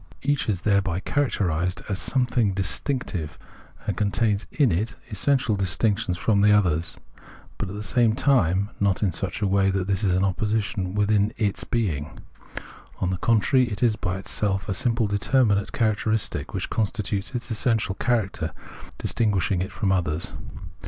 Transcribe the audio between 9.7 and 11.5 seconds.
this is an opposition within